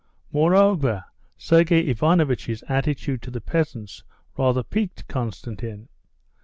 [0.31, 1.03] Moreover,
[1.37, 4.03] Sergey Ivanovitch's attitude to the peasants
[4.35, 5.89] rather piqued Konstantin.